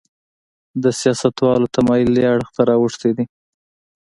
د 0.83 0.85
سیاستوالو 0.99 1.71
تمایل 1.75 2.09
دې 2.17 2.23
اړخ 2.33 2.49
ته 2.55 2.61
راوښتی 2.69 3.11
دی. 3.17 3.25